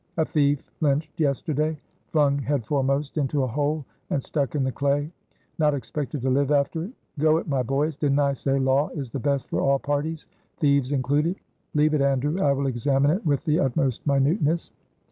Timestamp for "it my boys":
7.37-7.97